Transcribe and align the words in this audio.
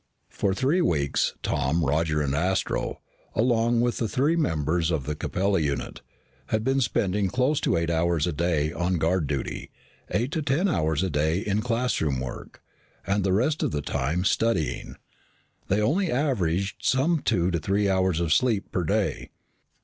For 0.29 0.55
three 0.55 0.81
weeks, 0.81 1.35
Tom, 1.43 1.85
Roger, 1.85 2.23
and 2.23 2.33
Astro, 2.33 3.01
along 3.35 3.81
with 3.81 3.97
the 3.97 4.07
three 4.09 4.35
members 4.35 4.89
of 4.89 5.03
the 5.05 5.13
Capella 5.13 5.59
unit, 5.59 6.01
had 6.47 6.63
been 6.63 6.81
spending 6.81 7.27
close 7.27 7.59
to 7.59 7.77
eight 7.77 7.91
hours 7.91 8.25
a 8.25 8.33
day 8.33 8.73
on 8.73 8.97
guard 8.97 9.27
duty, 9.27 9.69
eight 10.09 10.31
to 10.31 10.41
ten 10.41 10.67
hours 10.67 11.03
a 11.03 11.09
day 11.11 11.37
in 11.41 11.61
classroom 11.61 12.19
work, 12.19 12.63
and 13.05 13.23
the 13.23 13.31
rest 13.31 13.61
of 13.61 13.69
the 13.69 13.83
time 13.83 14.25
studying. 14.25 14.95
They 15.67 15.79
only 15.81 16.11
averaged 16.11 16.83
some 16.83 17.19
two 17.19 17.51
to 17.51 17.59
three 17.59 17.87
hours 17.87 18.19
of 18.19 18.33
sleep 18.33 18.71
per 18.71 18.83
day. 18.83 19.29